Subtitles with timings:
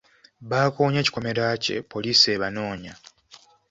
[0.49, 2.93] Baakoonye ekikomera kye poliisi ebanoonya.